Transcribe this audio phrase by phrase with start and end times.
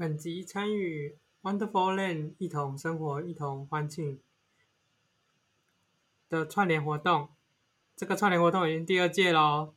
[0.00, 4.18] 本集参与 Wonderful Land 一同生活、一同欢庆
[6.26, 7.28] 的串联活动，
[7.94, 9.74] 这个串联活动已经第二届喽，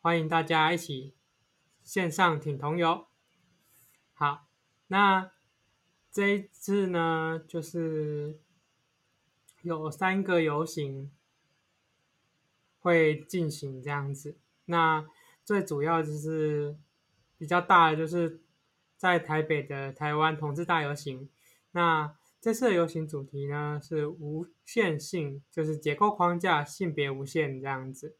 [0.00, 1.16] 欢迎大家一起
[1.82, 3.08] 线上挺同游。
[4.14, 4.46] 好，
[4.86, 5.32] 那
[6.12, 8.38] 这一次呢，就是
[9.62, 11.10] 有三个游行
[12.78, 14.36] 会进行这样子。
[14.66, 15.04] 那
[15.44, 16.76] 最主要就是
[17.36, 18.40] 比较大的，就是。
[19.02, 21.28] 在台北的台湾同志大游行，
[21.72, 28.14] 那这次的游行主题呢是无限性，就是结构框架，性别无限这样子。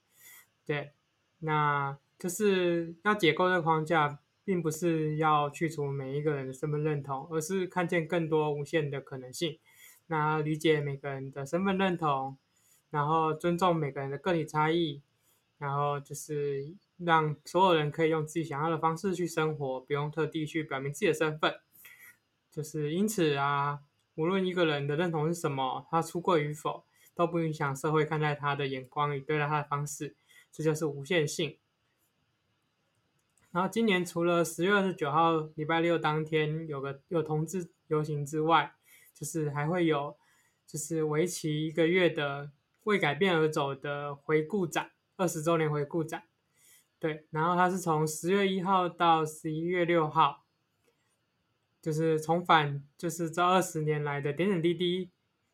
[0.67, 0.91] 对，
[1.39, 9.61] 那就是要解构这个框架，并不是要去除每一个人的身份认同，而是看见更多无限的可能性。
[10.09, 12.37] 那理解每个人的身份认同，
[12.91, 15.01] 然后尊重每个人的个体差异，
[15.59, 16.75] 然后就是。
[17.05, 21.61] 让所有人可以用自己想要的方式去生活，不用特地去表明自己的身份。
[22.51, 23.81] 就是因此啊，
[24.15, 30.17] 无论一个人的认同是什么，他出柜与否，都不影响社会看待他的眼光与对待他的方式。
[30.51, 31.59] 这就是无限性。
[33.53, 38.75] 然后今年除了十月二十九号礼拜六当天有个有同志游行之外，
[39.15, 40.17] 就是还会有
[40.67, 42.51] 就是为期一个月的
[42.85, 46.25] 为改变而走的回顾展，二十周年回顾展。
[47.03, 50.45] 对，然后它是从十月一号到十一月六号，
[51.81, 55.11] 就是重返，就是这二十年来的点点滴滴，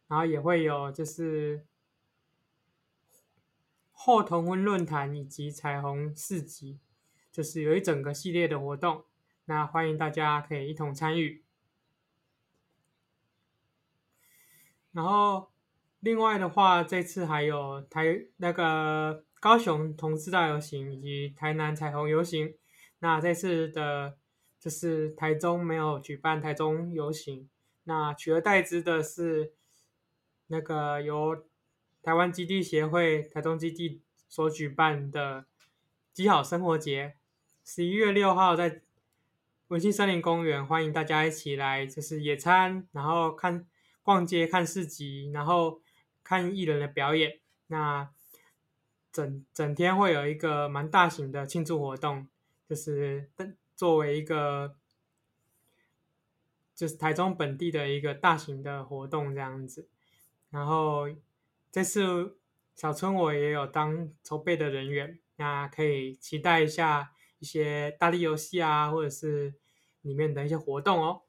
[0.09, 1.65] 然后也会有就是
[3.93, 6.81] 后同婚论坛以及彩虹市集，
[7.33, 9.07] 就是有一整个系列的活动，
[9.47, 11.43] 那欢迎大家可以一同参与。
[14.93, 15.51] 然后
[16.01, 19.25] 另外的话，这次还有台那个。
[19.41, 22.55] 高雄同志大游行以及台南彩虹游行，
[22.99, 24.17] 那这次的，
[24.59, 27.49] 就是台中没有举办台中游行，
[27.85, 29.53] 那取而代之的是，
[30.49, 31.47] 那个由
[32.03, 35.47] 台湾基地协会台中基地所举办的
[36.13, 37.15] 基好生活节，
[37.65, 38.81] 十一月六号在
[39.69, 43.65] 文心森林公园，欢迎大家一起来，就是野餐，然后看
[44.03, 45.81] 逛街、看市集，然后
[46.25, 47.39] 看艺人的表演，
[47.69, 48.11] 那。
[49.13, 52.29] 整整天会有一个蛮大型的庆祝活动，
[52.69, 53.31] 就是
[53.75, 54.77] 作为一个
[56.75, 59.89] 就是台中本地的一个大型的活动这样子。
[60.51, 61.09] 然后
[61.73, 62.37] 这次
[62.75, 69.55] 小春我也有当筹备的人员，那可以期待一下一些大力游戏啊，或者是
[70.03, 71.23] 里面的一些活动哦。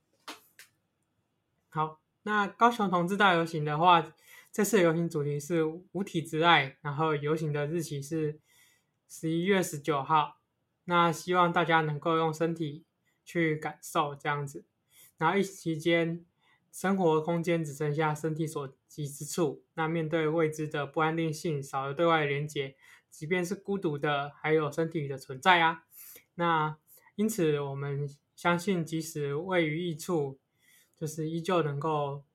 [1.69, 4.13] 好，那高雄同志大游行的话。
[4.51, 8.39] 这次游行主题是无体之爱，然后游行的日期是
[9.07, 10.39] 十一月十九号。
[10.85, 12.83] 那希望大家能够用身体
[13.23, 14.65] 去感受这样子。
[15.17, 16.25] 然后疫情期间，
[16.71, 19.63] 生活空间只剩下身体所及之处。
[19.75, 22.75] 那面对未知的不安定性，少了对外的连接，
[23.11, 25.83] 即便是孤独的，还有身体的存在啊。
[26.33, 26.75] 那
[27.15, 30.39] 因此，我们相信，即使位于异处，
[30.97, 32.25] 就是依旧能够。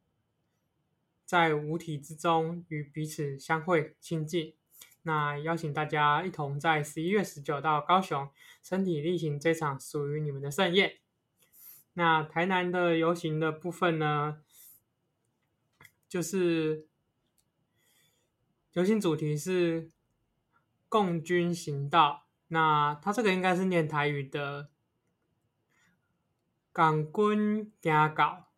[1.35, 4.55] 在无体之中与彼此相会亲近，
[5.03, 8.31] 那邀请大家一同在十一月十九到高雄，
[8.63, 10.99] 身体力行这场属于你们的盛宴。
[11.95, 14.45] 那台南的游行的部分呢，
[16.09, 16.87] 就是
[18.75, 19.91] 游行主题是
[20.89, 24.69] 共军行道，那它这个应该是念台语的
[26.73, 28.53] “港军行道”，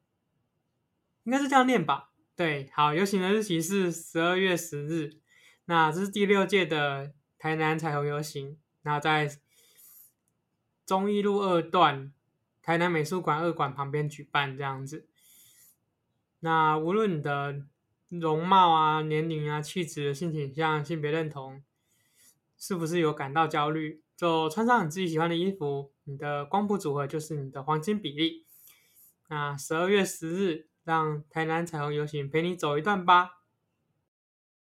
[1.25, 2.11] 应该是这样念吧。
[2.37, 5.21] 对，好，游行的日期是十二月十日，
[5.65, 9.39] 那这是第六届的台南彩虹游行，那在
[10.85, 12.13] 忠义路二段
[12.61, 15.09] 台南美术馆二馆旁边举办这样子。
[16.41, 17.63] 那无论你的
[18.11, 21.65] 容貌啊、年龄啊、气质、性倾向、性别认同，
[22.59, 28.45] 是不是有感到焦虑，就穿上你自己喜欢的衣服，你的光谱组合就是你的黄金比例。
[29.31, 30.69] 那十二月十日。
[30.87, 33.43] 让台南彩虹游行陪你走一段吧。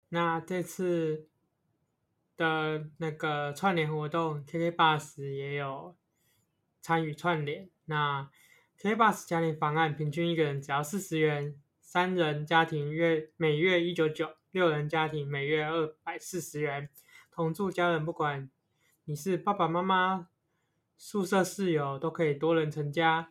[0.08, 1.28] 那这次
[2.36, 5.96] 的那个串联活动，K K Bus 也有
[6.80, 7.70] 参与串联。
[7.84, 8.28] 那
[8.76, 16.88] K K Bus 家庭方案，平均一个人只要四十元，三人家庭月每月一九九，六人家庭每月二百四十元。
[17.30, 18.50] 同住家人，不管
[19.04, 20.26] 你是爸爸妈妈、
[20.98, 23.30] 宿舍室友，都可以多人成家。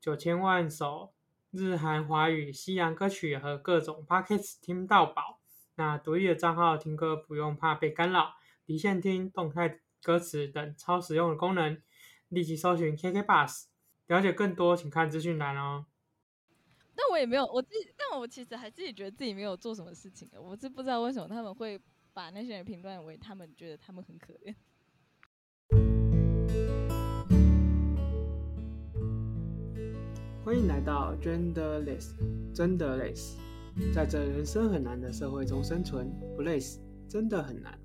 [0.00, 1.12] 九千万首。
[1.52, 5.38] 日韩华语、西洋歌曲和各种 Podcast 听到饱。
[5.74, 11.80] 那独立的账号听歌不用怕被干扰，离线听、动态歌词等超实用的功能。
[12.28, 13.66] 立即搜寻 KKBOX，
[14.06, 15.84] 了解更多，请看资讯栏哦。
[16.94, 21.78] 但我也没有，我自己，但我其实还自己觉得自己没有做什么事情，我是不知道为什么他们会
[22.14, 24.54] 把那些人评断为他们觉得他们很可怜。
[30.44, 32.10] 欢迎来到 Genderless，
[32.52, 33.36] 真的累死，
[33.94, 37.78] 在这人生很难的社会中生存，不累死真的很难。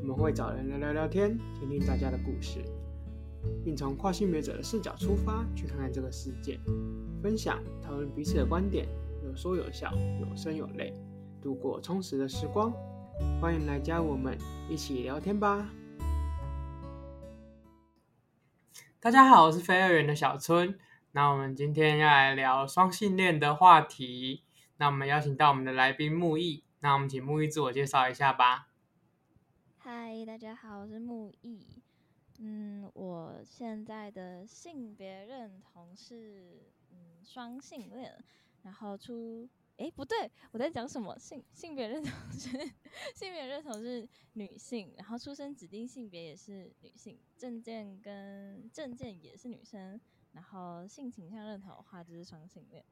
[0.00, 2.64] 我们会找人聊聊聊天，听听大家的故事，
[3.62, 6.58] 并从跨性别者的视角出发，去看看这个世界，
[7.22, 8.88] 分享讨论彼此的观点，
[9.22, 10.94] 有说有笑，有声有泪，
[11.42, 12.72] 度过充实的时光。
[13.38, 14.38] 欢迎来加我们
[14.70, 15.68] 一起聊天吧！
[18.98, 20.74] 大家好，我是飞二元的小春。
[21.14, 24.44] 那我们今天要来聊双性恋的话题。
[24.78, 26.64] 那我们邀请到我们的来宾木易。
[26.80, 28.70] 那我们请木易自我介绍一下吧。
[29.76, 31.66] 嗨，大家好，我是木易。
[32.38, 38.24] 嗯，我现在的性别认同是嗯双性恋，
[38.62, 41.18] 然后出诶不对，我在讲什么？
[41.18, 42.48] 性性别认同是
[43.14, 50.00] 性别认同是女性，然后出生指定性别也是女性，证件跟证件也是女生，
[50.32, 52.84] 然后性倾向认同的话就是双性恋。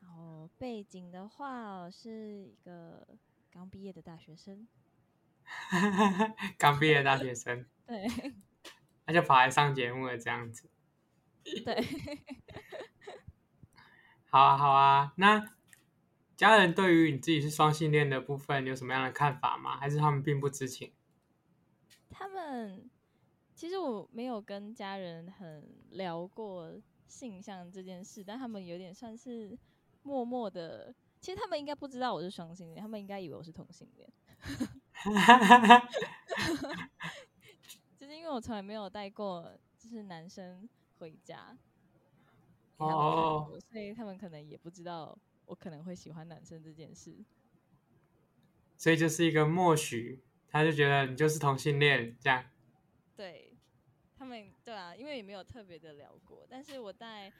[0.00, 3.06] 然后背景的话，我是一个
[3.50, 4.66] 刚毕业的大学生。
[6.58, 8.06] 刚毕业的大学生，对，
[9.06, 10.70] 那就跑来上节目了，这样子。
[11.64, 11.84] 对，
[14.30, 15.12] 好啊，好啊。
[15.16, 15.50] 那
[16.36, 19.76] 家人对于你自己是双性恋的部分有什么样的看法吗？
[19.76, 20.92] 还是他们并不知情？
[22.10, 22.89] 他们
[23.60, 29.54] 其实我没有跟家人很聊过性向这件事，但他们有点算是
[30.02, 30.94] 默默的。
[31.20, 34.10] 其实他们应该不知道我是双性恋，他们应该以为我是同性恋。
[34.92, 35.88] 哈哈哈哈
[37.98, 40.66] 就是因为我从来没有带过，就是男生
[40.98, 41.54] 回家
[42.78, 43.60] 哦，oh.
[43.70, 47.14] 所以他们可能也不知道我可能会喜欢男生这件事。
[48.78, 52.42] 所以就是一个默许，他就觉得你就是同性恋这样。
[53.14, 53.49] 对，
[54.20, 56.46] 他们对啊，因为也没有特别的聊过。
[56.48, 57.32] 但是我带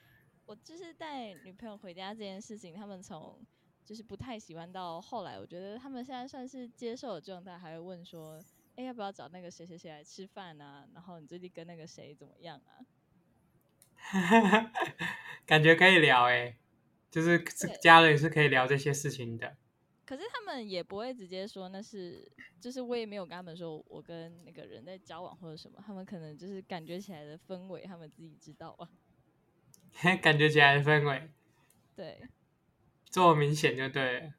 [0.47, 3.39] 我就是带女朋友回家这件事情，他们从。
[3.83, 8.37] 就是不太喜欢，到后来我觉得他们现在算是接受的状态，还会问说
[8.77, 10.87] ：“哎、欸，要不要找那个谁谁谁来吃饭啊？
[10.95, 12.87] 然后你最近跟那个谁怎么样啊？”
[15.45, 16.57] 感觉可以聊哎、欸，
[17.11, 17.43] 就是
[17.83, 19.57] 家人是可以聊这些事情的。
[20.11, 22.29] 可是他们也不会直接说那是，
[22.61, 28.91] 就是我也没有跟他们说我跟那个人在交往或者什么，他们可能就是感觉起来的氛围，他们自己知道啊。
[30.21, 31.31] 感觉起来的氛围，
[31.95, 32.27] 对。
[33.09, 34.35] 这么明显就对了，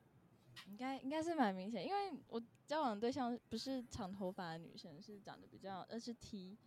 [0.68, 6.58] 应该应该是蛮明显，因为我交往的对象不是长头发的女生，是长得比较，而是 T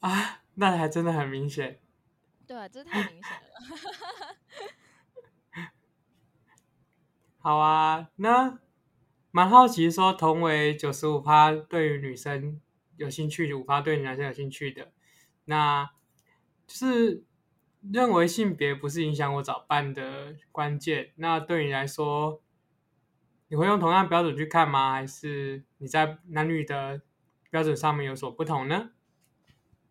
[0.00, 1.80] 啊，那还真的很明显。
[2.46, 4.36] 对啊，这太明显了。
[7.46, 8.58] 好啊，那
[9.30, 12.60] 蛮好奇说，同为九十五趴对于女生
[12.96, 14.90] 有兴趣，五趴对于男生有兴趣的，
[15.44, 15.88] 那
[16.66, 17.24] 就是。
[17.92, 22.42] 认为性别不是影响我找伴的关键，那对你来说，
[23.46, 24.90] 你会用同样标准去看吗？
[24.90, 27.00] 还是你在男女的
[27.48, 28.90] 标准上面有所不同呢？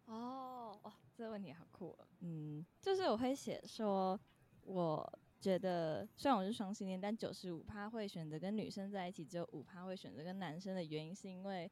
[0.08, 2.06] 哦，哦，这个问题好酷哦。
[2.20, 4.20] 嗯，就是我会写说，
[4.64, 11.70] 我觉得虽然我是双性恋，但九十五趴会选择跟女生在一起，只有五趴会选择跟男生的原因，是因为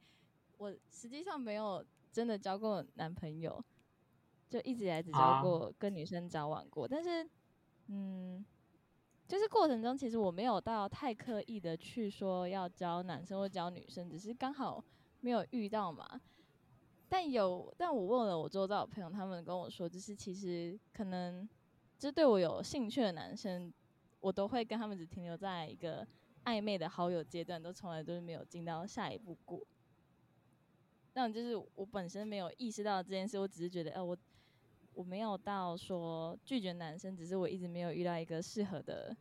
[0.57, 3.63] 我实际上没有真的交过男朋友。
[4.47, 7.27] 就一直以来只交过跟女生交往过，啊、但是，
[7.87, 8.45] 嗯，
[9.27, 14.83] 就是过程中其实我没有到太刻意的去说要交男生或交女生，只是刚好
[15.21, 16.21] 没有遇到嘛。
[17.09, 21.49] 但有，但我问了我周遭的朋友，他们跟我说，就是其实可能，
[22.03, 23.71] 就是对我有兴趣的男生，
[24.19, 26.05] 我都会跟他们只停留在一个
[26.43, 29.65] 暧昧的好友阶段，都从来都是没有进到下一步过。
[31.13, 34.17] 那就是我本身没有意识到这件事，我只是觉得，哎、我。
[34.95, 39.15] 我没有到说拒绝男生，只是我一直没有遇到一个适合的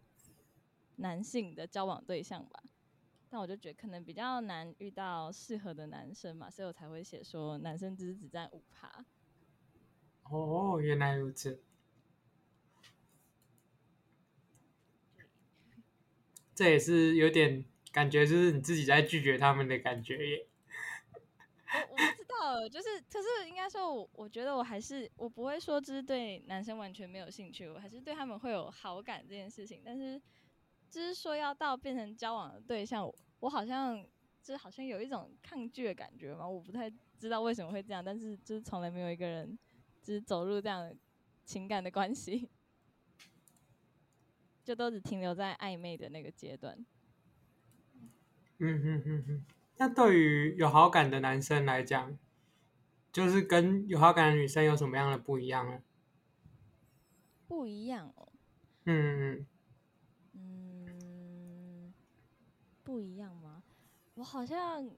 [0.97, 2.63] 男性的交往对象吧。
[3.31, 9.03] 但我就觉得可能比较难遇到适合的男生嘛，所以我才会写说男生只是只占五趴。
[10.25, 11.59] 哦，原来如此。
[16.55, 20.47] 这也是有点感觉，就是你自己在拒绝他们的感觉耶。
[21.91, 29.81] 我不知道，就是可是应该说我，我觉得我还是我不会说就是对男生完全没有兴趣，我还是对他们会有好感这件事情。
[29.83, 30.21] 但是
[30.91, 34.05] 就是说要到变成交往的对象，我，好像
[34.43, 39.59] 就是好像有一种抗拒的感觉嘛，我不太知道为什么会这样，但是就是从来没有一个人
[40.03, 40.95] 就是走入这样的
[41.47, 42.51] 情感的关系，
[44.65, 46.85] 就都只停留在暧昧的那个阶段。
[48.59, 49.45] 嗯哼哼哼，
[49.79, 52.17] 那对于有好感的男生来讲，
[53.13, 55.83] 就是跟有好感的女生有什么样的不一样呢？
[57.49, 58.33] 不一样哦。
[58.85, 59.47] 嗯
[60.33, 61.93] 嗯，
[62.85, 63.63] 不一样吗？
[64.15, 64.89] 我好像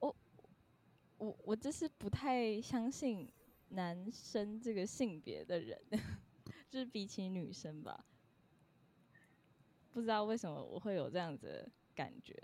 [0.00, 0.16] 我
[1.18, 3.30] 我我就是不太相信
[3.68, 5.80] 男生这个性别的人，
[6.68, 8.04] 就是比起女生吧。
[9.92, 12.34] 不知道为什么我会有这样子的感觉。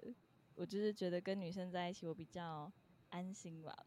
[0.54, 2.70] 我就是觉得跟女生在一起，我比较
[3.10, 3.86] 安心吧，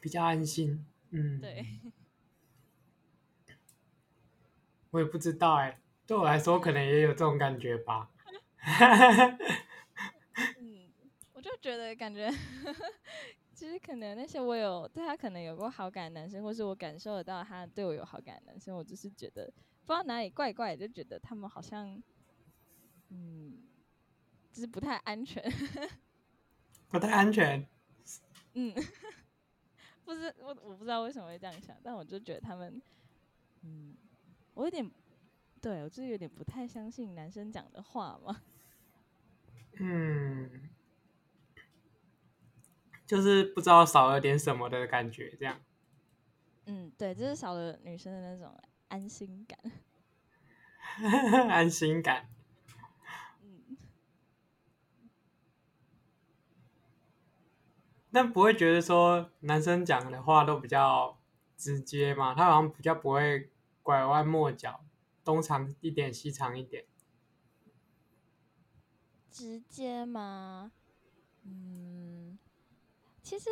[0.00, 0.84] 比较安心。
[1.10, 1.66] 嗯，对。
[4.90, 8.10] 我也不知道哎，对我来说，可能也有这种感觉吧。
[10.60, 10.92] 嗯，
[11.32, 12.30] 我就觉得感觉，
[13.54, 19.52] 其实可能那些我有对他可能有过好感的男生，或是我感受得到他对我有好感的男生，我就是觉得
[19.86, 22.02] 不知道哪里怪怪，就觉得他们好像。
[23.14, 23.58] 嗯，
[24.50, 25.42] 就是不太安全，
[26.88, 27.68] 不太安全。
[28.54, 28.74] 嗯，
[30.02, 32.80] 不是我，我不知道为什么会这样想，但我就觉得他们，
[33.60, 33.94] 嗯，
[34.54, 34.90] 我有点，
[35.60, 38.40] 对，我就是有点不太相信男生讲的话嘛。
[39.74, 40.70] 嗯，
[43.06, 45.60] 就是不知道少了点什么的感觉，这样。
[46.64, 48.58] 嗯，对，就是少了女生的那种
[48.92, 49.58] 安心感。
[51.48, 52.28] 安心感。
[58.10, 61.18] 但不会觉得说男生讲的话都比较
[61.56, 62.34] 直接嘛？
[62.34, 63.50] 他好像比较不会
[63.82, 64.84] 拐弯抹角，
[65.24, 66.84] 东藏一点西藏一点。
[69.30, 70.72] 直接吗？
[71.44, 72.38] 嗯，
[73.22, 73.48] 其实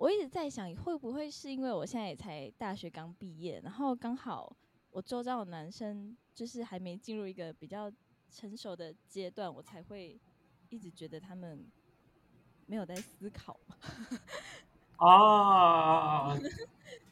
[0.00, 4.56] 我一直在想，会不会是因为我现在也才大学刚毕业，然后刚好
[4.90, 7.92] 我周遭的男生就是还没进入一个比较
[8.30, 10.18] 成熟的阶段，我才会
[10.70, 11.66] 一直觉得他们。
[12.66, 13.58] 没有在思考
[14.98, 16.38] 哦，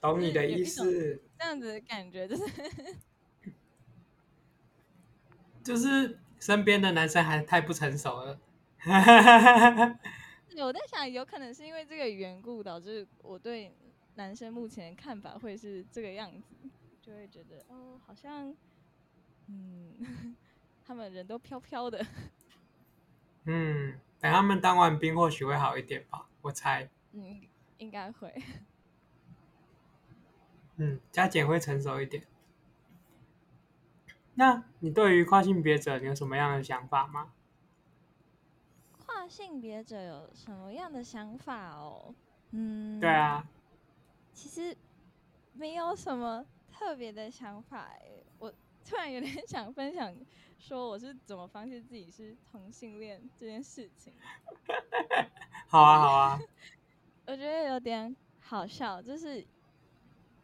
[0.01, 1.21] 懂你的意思。
[1.37, 2.45] 这样子的感觉就是，
[5.65, 8.39] 就是身边的男生还太不成熟了。
[10.57, 13.73] 我在想，有可能是因为这个缘故，导致我对
[14.17, 16.55] 男生目前的看法会是这个样子，
[17.01, 18.55] 就会觉得哦，好像，
[19.47, 20.37] 嗯，
[20.85, 22.05] 他们人都飘飘的。
[23.45, 23.99] 嗯。
[24.21, 26.91] 等他们当完兵，或许会好一点吧，我猜。
[27.13, 27.41] 嗯，
[27.77, 28.35] 应该会。
[30.75, 32.25] 嗯，加减会成熟一点。
[34.35, 37.33] 那你对于跨性别者，你有什么样的想法吗？
[39.29, 42.15] 跨性别者有什么样的想法哦？
[42.53, 43.47] 嗯，对啊。
[44.33, 44.75] 其实
[45.53, 46.43] 没有什么
[46.73, 47.91] 特别的想法，
[48.39, 48.51] 我
[48.83, 50.17] 突然有点想分享。
[50.59, 54.15] 说我是怎么发现自己是同性恋这件事情？
[55.69, 56.41] 好啊，好啊。
[57.29, 59.47] 我觉得有点好笑，就是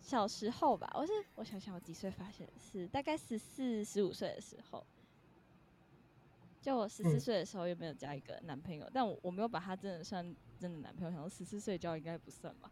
[0.03, 4.85] 小时候吧，我是我想想，我几岁发现是大概十四、十五岁的时候。
[6.65, 8.87] 就我十四岁的时候，有没有交一个男朋友？
[8.87, 12.71] 嗯、但我我没有把他真的算真的男朋友，想说十四岁交应该不算吧。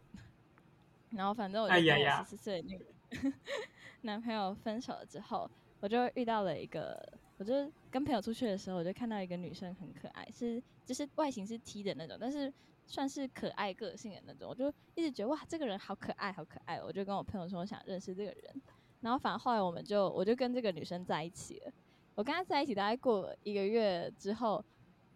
[1.11, 2.87] 然后反正我就跟我十四岁那个
[4.01, 7.07] 男朋友分手了之后，我就遇到了一个。
[7.39, 12.53] 我就跟朋友出去的时候，我就看到一个女生很可爱，是就是外形是 T 的那种，但是
[12.87, 14.49] 算是可爱个性的那种。
[14.49, 16.81] 我就一直觉得哇，这个人好可爱，好可爱。
[16.81, 18.63] 我就跟我朋友说，我想认识这个人。
[19.01, 21.73] 然后反而后来我们就我就跟这个女生在一起了。
[22.15, 24.65] 我跟他在一起大概过了一个月之后，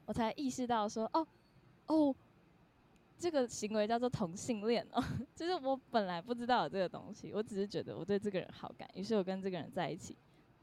[0.05, 1.27] 我才意识到说，哦
[1.87, 2.15] 哦，
[3.19, 5.03] 这个行为叫做同性恋哦。
[5.35, 10.17] 就是我本来不知道有这个东西，我只是觉得我对这个人好感，于是我跟这个人在一起。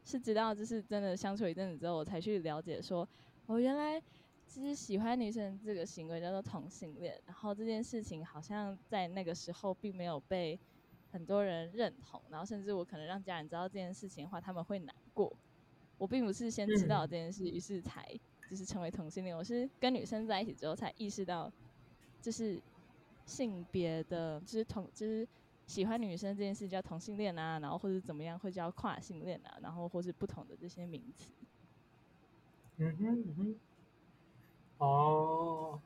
[0.06, 3.08] 是直到就是真的相处一阵子之后，我才去了解说，
[3.46, 3.98] 哦，原来
[4.46, 7.18] 就是喜欢女生这个行为叫做同性恋。
[7.26, 10.60] 然后这件事情好像在那个时候并没有被
[11.10, 15.34] 很多人认同，然后甚至我可能让家人知道这件事情的话，他们会难过。
[15.98, 18.08] 我并不是先知道这件事，于是才
[18.50, 19.36] 就是成为同性恋。
[19.36, 21.52] 我是跟女生在一起之后才意识到，
[22.22, 22.62] 就是
[23.26, 25.28] 性别的，就是同，就是。
[25.66, 31.32] 喜欢女生这件事叫同性恋啊，然后或者怎么样会叫跨性恋啊，然后或是不同的这些名词。
[32.76, 33.56] 嗯哼嗯哼。
[34.80, 35.82] 哦，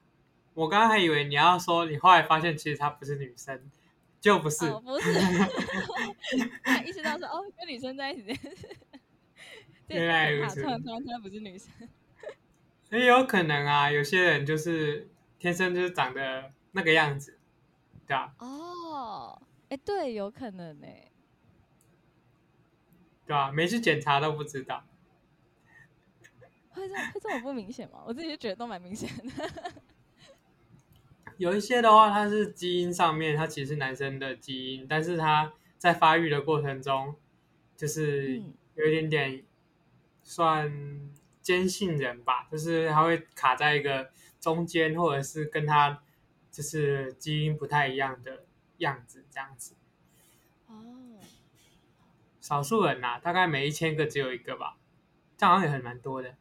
[0.55, 3.69] 我刚刚还以为你要说你后来发现其实她不是女生，
[4.19, 4.65] 就不是。
[4.65, 5.11] 哦、不是。
[6.83, 8.75] 意识到说哦，跟女生在一起这件事。
[9.87, 10.61] 原来如此。
[10.61, 11.69] 突然发现她不是女生。
[12.91, 17.37] 也有可能啊，有些人就是天生就是长得那个样子。
[18.05, 18.33] 对啊。
[18.39, 20.87] 哦，哎，对，有可能呢。
[23.25, 24.85] 对啊，没去检查都不知道。
[26.71, 28.03] 会这会这么不明显吗？
[28.05, 29.51] 我自己就觉得都蛮明显的。
[31.37, 37.15] 有一些的话，它是基因上面，它其实是男生的基因，但是它在发育的过程中，
[37.75, 38.41] 就是
[38.75, 39.43] 有一点点
[40.27, 41.09] 算
[41.41, 46.03] 坚信人吧，就是他会卡在一个中间，或者是跟他
[46.51, 48.43] 就是基因不太一样的
[48.79, 49.73] 样子，这样子。
[50.67, 51.17] 哦，
[52.41, 54.77] 少数人呐、啊，大概每一千个只有一个吧，
[55.37, 56.31] 这样好像也很蛮多的。
[56.31, 56.35] 哦，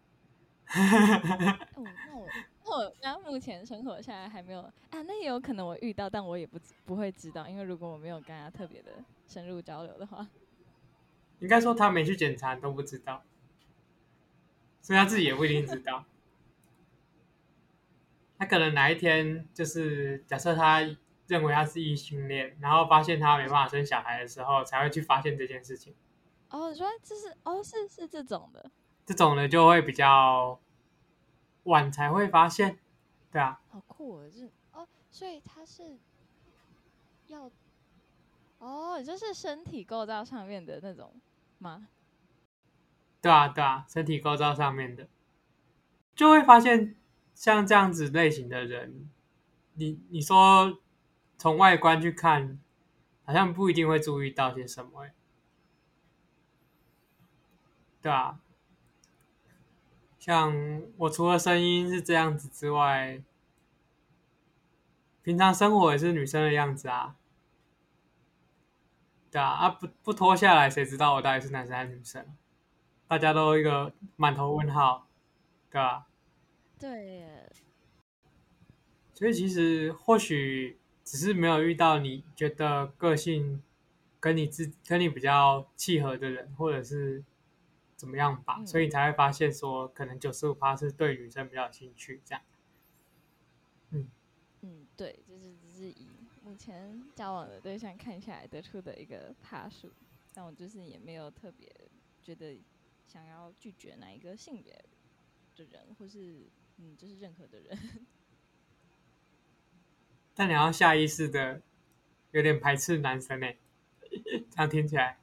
[1.84, 2.28] 那我
[2.64, 8.90] 那我那目前生活下来还没有啊，那也有可能我遇到，但我也不不会知道，因为如果我没有跟他特别的
[9.28, 10.26] 深入交流的话，
[11.38, 13.22] 应该说他没去检查都不知道，
[14.86, 16.04] 所以他自己也不一定知道。
[18.38, 20.78] 他可能哪一天就是假设他
[21.26, 25.92] 认为他是异性恋，然后发现他没办法生小孩的时候，才会去发现这件事情。
[26.50, 28.70] 哦，你说这是哦，是是这种的。
[29.04, 30.60] 这种的就会比较
[31.64, 32.78] 晚才会发现，
[33.32, 33.60] 对啊。
[33.70, 35.96] 好酷哦，是哦，所以他是
[37.26, 37.50] 要
[38.60, 41.12] 哦，就是身体构造上面的那种
[41.58, 41.88] 吗？
[43.26, 45.08] 对啊，对啊，身体构造上面的，
[46.14, 46.94] 就会发现
[47.34, 49.10] 像这样子类型的人，
[49.74, 50.78] 你你说
[51.36, 52.60] 从外观去看，
[53.24, 55.08] 好像不一定会注意到些什么，
[58.00, 58.38] 对啊。
[60.20, 63.20] 像我除了声音是这样子之外，
[65.24, 67.16] 平常生活也是女生的样子啊。
[69.32, 72.24] 对啊，啊不不脱下来，谁知道我到底是男生还是女生？
[73.08, 75.06] 大家都一个满头问号，
[75.70, 76.06] 对吧？
[76.78, 77.52] 对耶。
[79.14, 83.62] 所以其实或许只是没有遇到你觉得个性
[84.20, 87.24] 跟你自跟你比较契合的人，或者是。
[87.96, 92.42] 怎么样吧，嗯、所以你才会发现说，可能九十五趴是对女生比较有兴趣这样。
[93.88, 94.06] 嗯
[94.60, 96.06] 嗯，对，就是只是以
[96.44, 99.90] 目前交往的对象看下来得出的一个趴数，
[100.34, 101.66] 但我就是也没有特别
[102.22, 102.54] 觉得
[103.06, 104.84] 想要拒绝哪一个性别
[105.54, 107.78] 的人，或是嗯，就是任何的人。
[110.34, 111.62] 但你要下意识的
[112.32, 113.46] 有点排斥男生呢，
[114.50, 115.18] 这样听起来。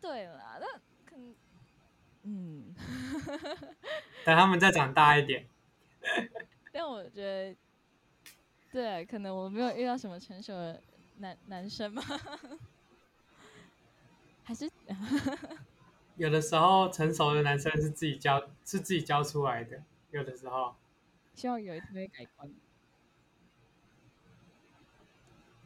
[0.00, 0.66] 对啦，那
[1.04, 1.16] 可。
[2.22, 2.74] 嗯，
[4.26, 5.46] 等他们再长大一点。
[6.70, 7.56] 但我觉得，
[8.70, 10.82] 对，可能我没有遇到什么成熟的
[11.16, 12.02] 男男生吗？
[14.44, 14.70] 还是
[16.20, 19.82] 有的时候成熟的男生是自己教，是自己教出来的。
[20.10, 20.74] 有的时候，
[21.34, 22.52] 希望有一天会改观。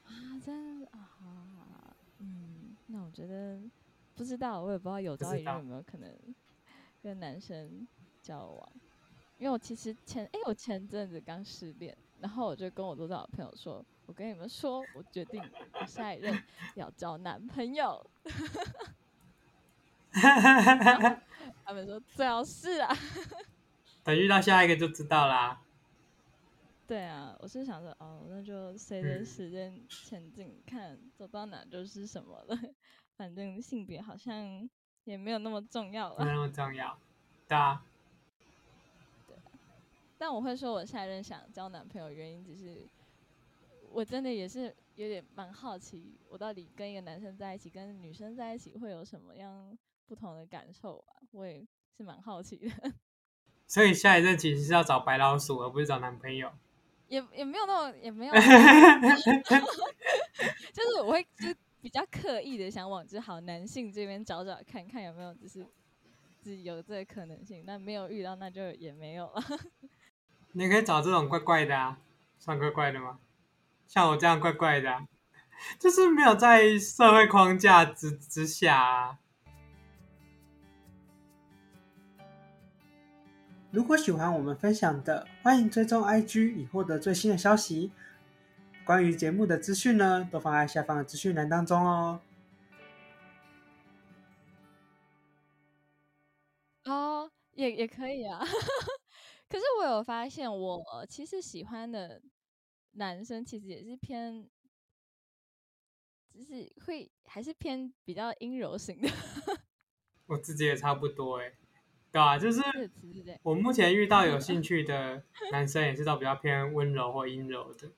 [0.06, 3.58] 啊，真的啊，嗯，那我觉得
[4.14, 6.08] 不知道，我也不知道有朝一日有没有可能。
[7.02, 7.84] 跟男生
[8.22, 8.72] 交往，
[9.38, 16.40] 因为我其实前哎，我前阵子刚失恋，然后我就跟我多少朋友说，我跟你们说，我决定我下一任
[16.76, 18.08] 要交男朋友。
[20.14, 22.96] 他们说最好是啊，
[24.02, 25.60] 等遇到下一个就知道啦。
[26.86, 32.58] 对啊，我是想说，哦，那就随着时间前进，嗯、看走到哪就是什么了。
[33.16, 34.68] 反正性别好像。
[35.04, 36.98] 也没有那么重要了，没有那么重要，
[37.46, 37.84] 对啊。
[39.28, 39.36] 对，
[40.16, 42.88] 但我会说，我下一任想交男朋友，原因只是
[43.90, 51.14] 我真的也是有点蛮好奇，我到底跟一个男生在一起，跟女生在一起会有什么样不同的感受吧？
[51.32, 52.70] 我也是蛮好奇的。
[53.66, 56.50] 所以下一任其实是要找白老鼠，而不是找男朋友。
[57.08, 58.32] 也也没有那种，也没有
[60.72, 61.54] 就是我会就。
[61.84, 65.66] 比较刻意的想往就好男性这边找找看看有没有，就是
[66.40, 69.44] 自己有这个可能性，但没有遇到那就也没有了。
[70.52, 71.98] 你可以找这种怪怪的啊，
[72.38, 73.18] 算怪怪的吗？
[73.86, 75.06] 像我这样怪怪的啊，
[75.78, 79.18] 就是没有在社会框架之之下啊。
[83.74, 87.90] 如果喜欢我们分享的，欢迎追踪 IG 以获得最新的消息。
[88.86, 92.20] 关于节目的资讯呢，都放在下方的资讯栏当中哦。
[96.84, 98.38] 哦，也也可以啊。
[99.50, 102.22] 可是我有发现，我其实喜欢的
[102.92, 104.48] 男生其实也是偏，
[106.32, 109.08] 就是会还是偏比较阴柔型的。
[110.26, 111.52] 我自己也差不多哎，
[112.14, 112.62] 对啊，就是
[113.42, 117.90] 我目前遇到有兴趣的男生，也是都比较偏温柔或阴柔的。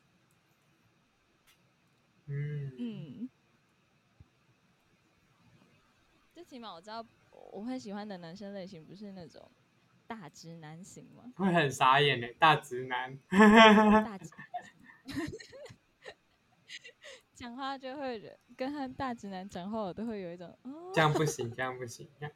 [2.25, 3.29] 嗯嗯，
[6.33, 9.51] 最起码我知道我会喜欢的男生类型不是那种
[10.07, 11.31] 大直男型吗？
[11.37, 13.19] 会很傻眼的，大直男。
[13.29, 14.31] 大直
[15.05, 15.05] 男，
[17.35, 22.35] 讲话就会跟他大直男讲话，我都会有一种哦，这样不行，这样不行，这样。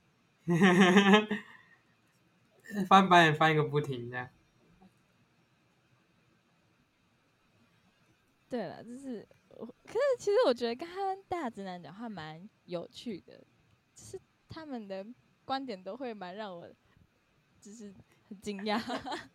[2.88, 4.28] 翻白眼翻一个不停，这样。
[8.48, 13.38] 对了，就是我，可是其实我觉得跟他大直男讲话蛮有趣的，
[13.94, 15.06] 就是他们的
[15.44, 16.68] 观点都会蛮让我，
[17.60, 17.94] 就是
[18.28, 18.80] 很惊讶。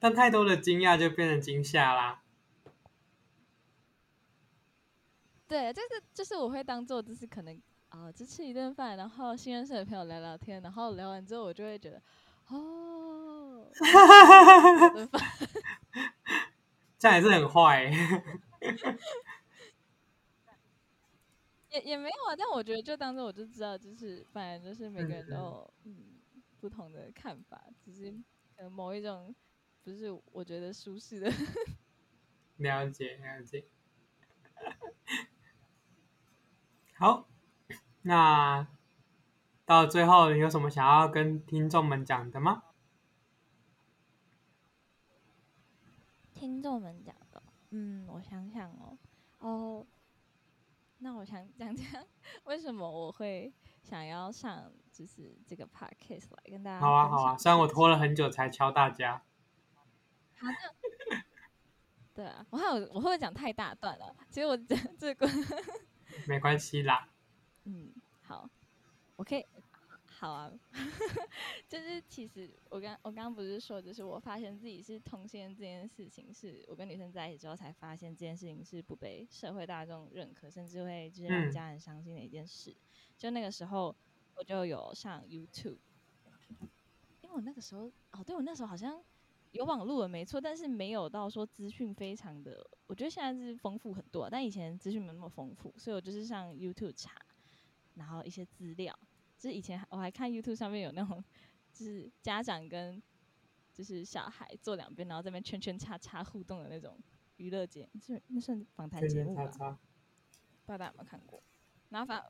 [0.00, 2.24] 但太多的惊讶就变成惊吓啦。
[5.46, 12.02] 对，就是就是我会当做就是可能啊，只吃一顿饭，然后新认识的朋友聊聊天，然后聊完之后我就会觉得，
[12.48, 13.70] 哦。
[16.98, 17.84] 这样也是很坏，
[21.70, 22.36] 也也没有啊。
[22.38, 25.96] 但我觉得，就当做我就知道，就是反正就是每个人都有嗯，
[26.34, 28.10] 嗯不同的看法，只是
[28.56, 29.34] 可能某一种
[29.82, 31.30] 不是我觉得舒适的。
[32.56, 33.64] 了解了解。
[36.94, 37.26] 好，
[38.02, 38.66] 那
[39.64, 42.62] 到最后你有什么想要跟听众们讲的吗？
[46.34, 48.98] 听众们讲的，嗯，我想想哦，
[49.38, 49.86] 哦，
[50.98, 52.04] 那我想讲讲
[52.44, 56.80] 为什么我会想要上就是这个 podcast 来跟大家。
[56.80, 59.22] 好啊，好啊，虽然我拖了很久才敲大家。
[60.34, 61.24] 好的。
[62.12, 64.16] 对啊，我还有我会不会讲太大段了？
[64.28, 65.28] 其实我讲这个
[66.26, 67.08] 没关系啦。
[67.64, 68.48] 嗯，好，
[69.16, 69.44] 我可以。
[70.06, 70.52] 好啊，
[71.66, 82.70] 就是其实我刚我刚刚不是说，就是我发现自己是同性恋这件事情，是我跟女生在一起之后才发现这件事情是不被社会大众认可，甚至会就是让家人伤心的一件事。
[82.70, 82.76] 嗯、
[83.18, 83.96] 就那个时候，
[84.36, 85.78] 我就有上 YouTube，
[87.22, 89.02] 因为我那个时候哦，对我那时候好像
[89.50, 97.20] 有网络了，没错，但是没有到说资讯非常的，我觉得现在是丰富很多，但以前资讯没那么丰富，所以我就是上 YouTube 查，
[97.94, 98.96] 然后一些资料。
[99.38, 101.22] 就是以前我还看 YouTube 上面有那种，
[101.72, 103.02] 就是家长跟
[103.72, 106.98] 就是小孩坐两边，然后这边圈圈叉叉互动的那种
[107.38, 109.44] 娱乐节，就那算访谈节目吧？
[109.44, 111.42] 不知道大家有没有看过？
[111.88, 112.22] 然后反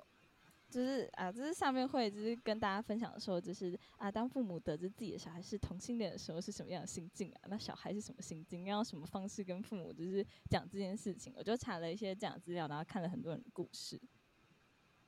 [0.70, 7.40] 就是啊，就是上面会就是跟大家分享说，就是啊，当父母得知自己的小孩是同性恋的时候是什么样的心境啊？
[7.48, 8.64] 那小孩是什么心境？
[8.64, 11.34] 要用什么方式跟父母就是讲这件事情？
[11.36, 14.00] 我就查了一些这样资料，然后看了很多人的故事。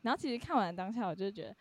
[0.04, 1.56] 然后其实看完当下，我就觉得。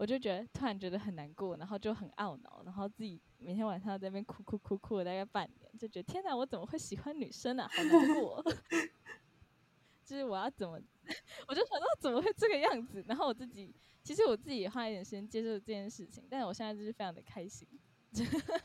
[0.00, 7.68] 我就觉得突然觉得很难过，然后就很懊恼，然后自己每天晚上在那边哭哭哭哭了大概半年，就觉得天哪，我怎么会喜欢女生啊？
[7.68, 8.40] 好难过，
[10.06, 10.80] 就是我要怎么，
[11.48, 13.04] 我就想到怎么会这个样子？
[13.08, 17.66] 然后我自己其实我自己也花一点时间接受这件事情，但是我现在就是非常的开心。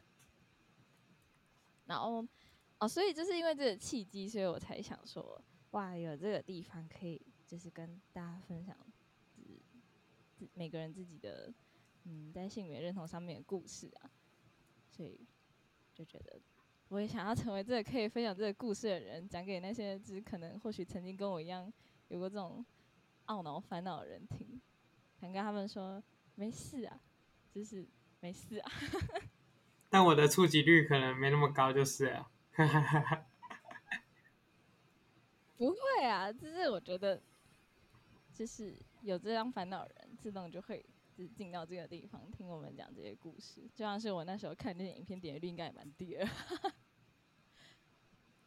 [1.85, 2.23] 然后
[2.77, 8.77] 哦，所以就是因为这个契机，所以我才想说，哇，有这个地方可以就是跟大家分享。
[10.53, 11.53] 每个人自己的，
[12.03, 14.09] 嗯，在性别认同上面的故事啊，
[14.91, 15.19] 所以
[15.93, 16.39] 就觉得
[16.89, 21.71] 我也想要成为这个可以分享这个故事的人，讲给那些就是可能或许曾经跟我一样
[22.09, 22.63] 有过这种
[23.27, 24.61] 懊恼烦恼的人听，
[25.19, 26.03] 想跟他们说
[26.35, 26.99] 没事啊，
[27.51, 27.87] 就是
[28.19, 28.71] 没事啊。
[29.89, 32.27] 但我的触及率可能没那么高，就是了。
[35.55, 37.21] 不会啊，就是我觉得，
[38.33, 40.02] 就是有这样烦恼的人。
[40.23, 46.25] 自动就会就进到这个地方听我们讲这些故事，就像是我那时候看那些影片，点击率应该也蛮低的。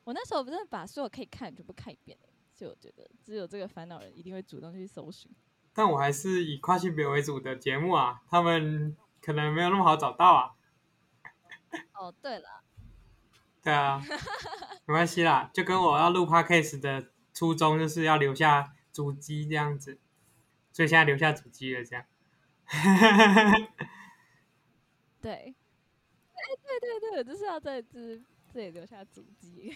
[0.04, 2.18] 我那时候不是把所有可以看全部看一遍，
[2.54, 5.30] 所以我觉得只有这个烦恼人一定会主动去搜寻。
[5.74, 10.56] 但我还是以跨性别为主的节目啊，他们可能没有那么好找到啊。
[11.92, 12.64] 哦，对了，
[13.62, 14.02] 对啊，
[14.86, 20.00] 没关系啦，就跟我要录 Podcast 的初衷就是要留下足迹这样子。
[20.76, 22.04] 所以现在留下足迹了，这样。
[25.22, 25.54] 对，哎，
[26.62, 28.20] 对对对，就是要在这
[28.52, 29.74] 这里留下足迹，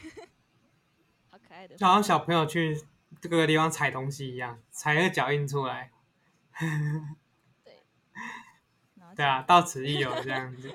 [1.31, 1.75] 好可爱的。
[1.75, 2.79] 就好像小朋友去
[3.23, 5.91] 各个地方踩东西一样，踩个脚印出来。
[7.65, 7.83] 对。
[9.17, 10.71] 对啊，到此一游这样子。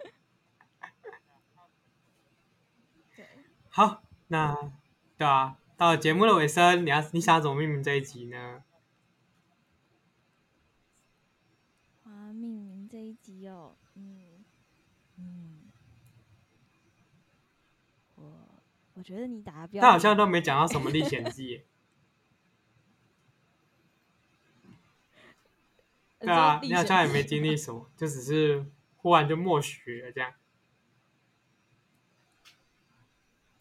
[3.16, 3.28] 对。
[3.70, 4.72] 好，那
[5.20, 8.64] 对啊，到了节目的尾声，你要你想要怎么命名这一集呢？
[13.16, 14.44] 这一集哦，嗯
[15.18, 15.62] 嗯，
[18.16, 18.24] 我
[18.96, 21.64] 我觉得你打的标题，他好像都没讲到什么历险记。
[26.20, 28.66] 对啊，你好像也没经历什么，就只是
[28.98, 30.34] 忽然就默许了这样。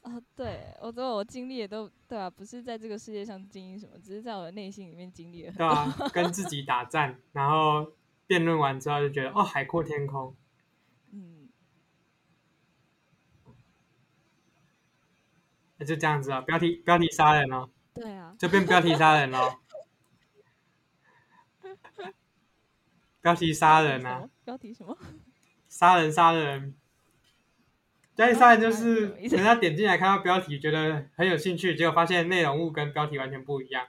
[0.02, 5.52] 哦，对，我说我经历也都对啊，不是在这个世界上经历什么，只是在我的内心里面经历了。
[5.52, 7.92] 对啊，跟自己打战，然后
[8.26, 10.36] 辩论完之后就觉得哦，海阔天空。
[11.12, 11.48] 嗯，
[15.78, 17.70] 那就这样子啊，标题标题杀人哦。
[17.94, 19.60] 对啊，就变标题杀人了。
[23.22, 24.28] 标题杀人啊！
[24.44, 24.98] 标题什么？
[25.66, 26.74] 杀人杀人。
[28.14, 33.86] 标题杀人就是人家点进来看到标题，觉得很有兴趣，结果发现内容物跟标题完全不一样。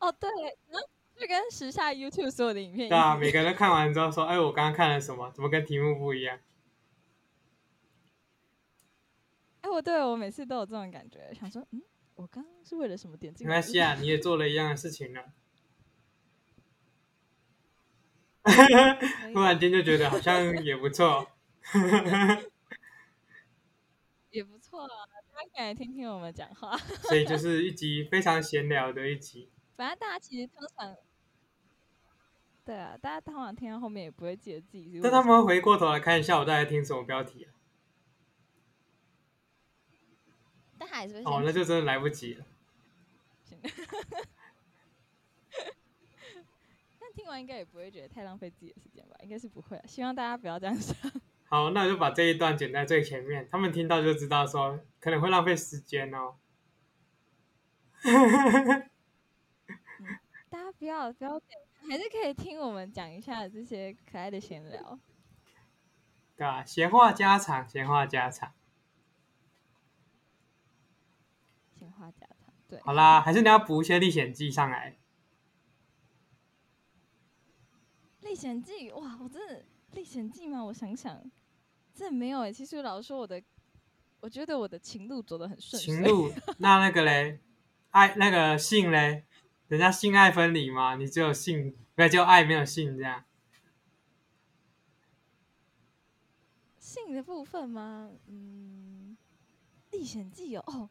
[0.00, 0.28] 哦对，
[0.70, 0.80] 那，
[1.20, 2.98] 就跟时下 YouTube 所有的影片一样。
[2.98, 5.30] 对啊，每个人都看完之后说：“哎，我刚刚看了什么？
[5.32, 6.38] 怎么跟题目不一样？”
[9.62, 11.82] 哎，我对我每次都有这种感觉，想说：“嗯，
[12.14, 15.24] 我刚刚是为了什么点进来？”没 关系啊，你也做了一样的事情了。
[19.34, 21.28] 突然间就觉得好像也不错，
[24.30, 24.88] 也不错啊，
[25.34, 26.74] 大家可以听听我们讲话。
[26.78, 29.50] 所以就是一集非常闲聊的一集。
[29.78, 30.96] 反正大家其实通常，
[32.64, 35.00] 对啊，大家通常听到后面也不会记得自己是。
[35.00, 37.54] 但他们回过头来看一下，我在听什么标题啊？
[40.76, 42.44] 但还是哦，那就真的来不及了。
[47.14, 49.14] 听完应该也不会觉得太浪费自己的时间吧？
[49.22, 50.96] 应该是不会，希望大家不要这样想。
[51.48, 56.34] 好，那我就把这一段剪在最前面，他们听到就知道说可能会浪费时间哦。
[60.78, 61.40] 不要不要，
[61.88, 64.98] 还是可以听我们讲一下这些可爱的闲聊。
[66.36, 68.52] 对啊，闲话家常，闲话家常，
[71.76, 72.54] 闲话家常。
[72.68, 74.96] 对，好啦，还是你要补一些历险记上来。
[78.20, 80.62] 历险记哇，我真的历险记吗？
[80.62, 81.20] 我想想，
[81.94, 82.52] 真的没有哎。
[82.52, 83.42] 其实老实说，我的
[84.20, 85.80] 我觉得我的情路走得很顺。
[85.82, 86.30] 情路？
[86.58, 87.40] 那那个嘞，
[87.90, 89.24] 爱那个性嘞，
[89.68, 93.24] 人家性爱分离嘛，你只有性，不就爱没有性这样？
[96.78, 98.10] 性的部分吗？
[98.26, 99.16] 嗯，
[99.90, 100.88] 历险记有哦，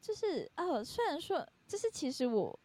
[0.00, 2.58] 就是哦，虽然说，就是其实我。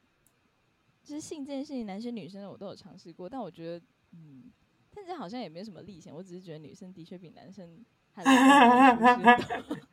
[1.04, 4.52] 就是性这件事情，男生女生的我都有尝试过，但我觉得，嗯，
[4.94, 6.14] 但是好像也没什么历险。
[6.14, 8.30] 我只是觉得女生的确比男生还是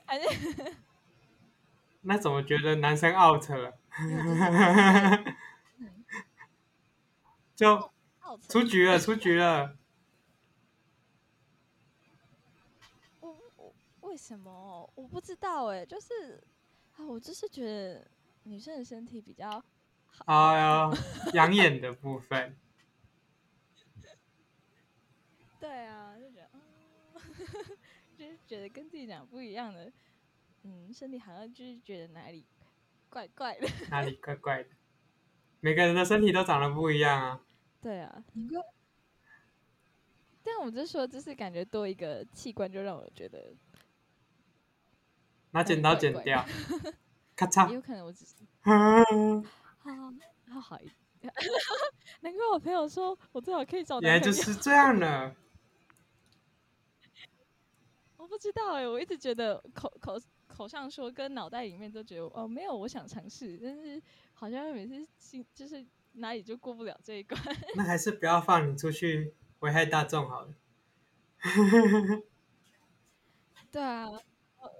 [0.06, 0.74] 还是。
[2.02, 3.78] 那怎么觉得男生 out 了？
[7.54, 7.90] 就
[8.48, 9.76] 出局了，出局了。
[13.20, 14.90] 我我为什么？
[14.94, 16.42] 我不知道哎，就是
[16.96, 18.06] 啊，我就是觉得。
[18.44, 19.62] 女生的身体比较
[20.24, 20.90] 好，
[21.34, 22.56] 养眼的部分。
[25.60, 26.60] 对啊，就觉得，嗯，
[28.18, 29.92] 就是觉得跟自己讲不一样的，
[30.62, 32.44] 嗯，身体好像就是觉得哪里
[33.08, 33.68] 怪怪的。
[33.90, 34.70] 哪里怪怪的？
[35.60, 37.40] 每个人的身体都长得不一样啊。
[37.80, 38.24] 对啊，
[40.42, 43.54] 但我就说，就是感觉多一个器官，就让我觉得
[45.50, 46.44] 拿剪刀剪掉。
[47.36, 48.72] 咔嚓，有可能我只是， 好
[50.52, 51.32] 好好一点。
[52.20, 54.00] 难怪我朋友说我最好可以找到。
[54.02, 55.34] 原来就是这样的。
[58.16, 60.18] 我不知道哎、欸，我一直觉得口口
[60.60, 64.02] 口上说跟脑袋里面都觉得哦没有，我想尝试，但是
[64.34, 67.40] 好像每次心就是哪里就过不了这一关。
[67.76, 70.54] 那还是不要放你出去危害大众好了。
[73.72, 74.22] 对啊，我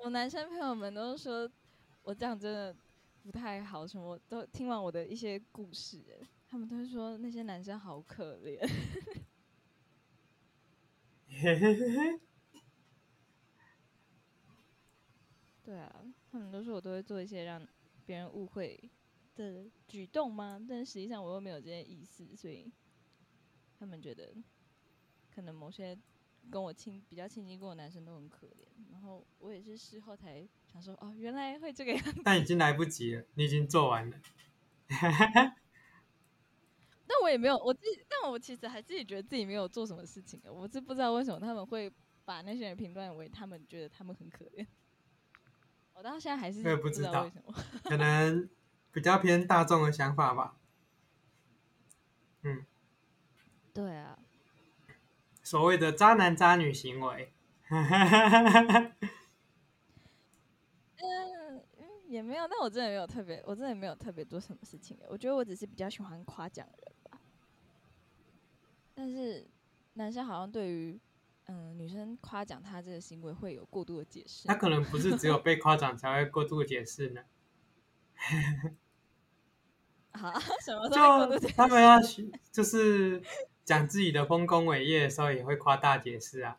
[0.04, 1.50] 我男生朋友们都说。
[2.02, 2.74] 我这样真的
[3.22, 6.02] 不太好，什么都听完我的一些故事，
[6.48, 8.58] 他们都是说那些男生好可怜。
[15.70, 17.64] 对啊，他们都说我都会做一些让
[18.04, 18.90] 别人误会
[19.36, 20.60] 的举动吗？
[20.68, 22.68] 但实际上我又没有这些意思，所以
[23.78, 24.34] 他们觉得
[25.34, 25.96] 可能某些。
[26.50, 32.20] 跟我亲比较亲近过的男生都很可怜，然后我也是事后才想说，哦，原来会这个样子。
[32.24, 34.18] 但已经来不及了，你已经做完了。
[34.88, 35.54] 但
[37.22, 41.92] 我也没有，我自己，但我其实还自己觉得自己没有做什么事情，我是不知道为什么他们会
[42.24, 44.66] 把那些人评断为他们觉得他们很可怜。
[46.00, 48.48] 我到现在还是不知道为什么， 可能
[48.90, 50.56] 比较偏大众的想法吧。
[52.40, 52.64] 嗯，
[53.74, 54.18] 对啊。
[55.42, 57.34] 所谓的渣男渣女行为。
[57.68, 58.94] 嗯，
[62.08, 64.96] 也没有，但我真的没有特别，我真的没有特别做什么事情。
[65.06, 67.20] 我觉得我只是比较喜欢夸奖人吧。
[68.94, 69.46] 但是
[69.92, 70.98] 男生好像对于
[71.52, 74.46] 嗯女生夸奖他这个行为会有过度的解释。
[74.46, 77.22] 他可能不是只有被夸奖才会过度的解释呢。
[80.12, 81.98] 好，什么就他们要
[82.52, 83.20] 就是
[83.64, 86.58] 讲自己的丰功伟业的时候，也会夸大解释啊。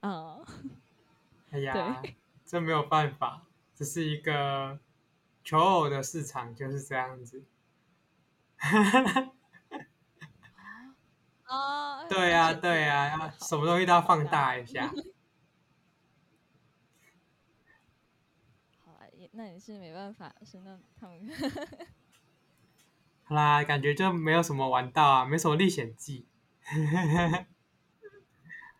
[0.00, 0.46] 哦，
[1.50, 2.02] 哎呀，
[2.46, 4.78] 这没有办法，这是一个
[5.44, 7.44] 求偶的市场，就是这样子。
[11.50, 14.86] 啊，对呀，对呀，要什么东西都要放大一下。
[18.84, 18.96] 好
[19.32, 21.28] 那也是没办法，是那他们。
[23.24, 26.26] 好啦，感觉就没有什么玩到啊，没什么历险记。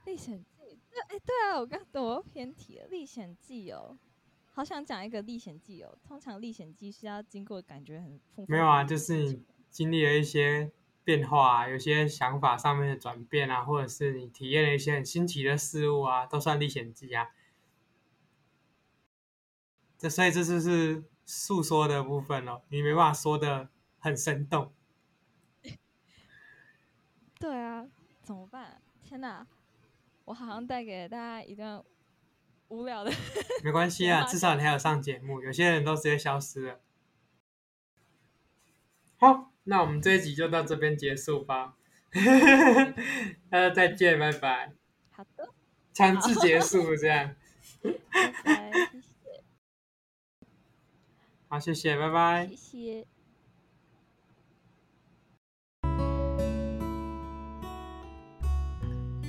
[0.07, 2.87] 历险记，对，哎，对啊，我刚我偏题了。
[2.89, 3.99] 历险记哦，
[4.53, 5.99] 好想讲一个历险记哦。
[6.07, 8.21] 通常历险记是要经过感觉很。
[8.47, 10.71] 没有啊，就是你经历了一些
[11.05, 17.29] 变化啊，有些想法上面的转变啊，或者是你体验了一些很新奇的事物啊，都算历险记啊。
[19.99, 24.73] 这所以这就是诉说的部分了，你没办法说的很生动。
[27.39, 27.87] 对啊，
[28.23, 28.81] 怎么办？
[29.03, 29.47] 天哪，
[30.27, 31.83] 我好像带给大家一段
[32.69, 33.11] 无聊的。
[33.65, 35.41] 没关系啊，至少你还有上节目。
[35.43, 36.81] 有些人都直接消失了。
[39.19, 41.77] 好，那我们这一集就到这边结束吧。
[43.49, 44.73] 大家再见，拜拜。
[45.13, 45.49] 好的。
[45.93, 47.37] 强制结束这样。
[47.81, 48.91] 拜拜。
[51.47, 52.49] 好，谢谢，拜拜。
[52.49, 53.07] 谢谢。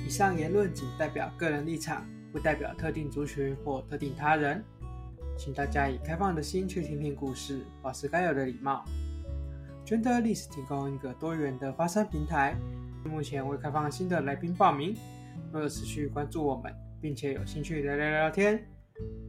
[0.04, 4.64] 以上言论仅代表个人立场，不代表特定族群或特定他人，
[5.38, 8.84] 请大家以开放的心去听听故事，保持该有的礼貌。
[9.92, 12.56] 新的历史提供一个多元的发声平台，
[13.04, 14.96] 目前未开放新的来宾报名。
[15.52, 18.66] 若有持续关注我们，并且有兴趣聊聊聊天，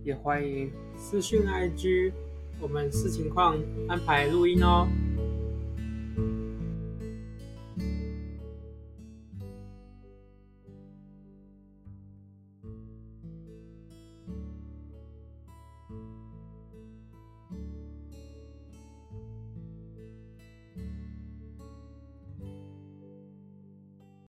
[0.05, 2.13] 也欢迎私讯 IG。
[2.61, 3.57] 我们视情况
[3.89, 4.87] 安排录音哦。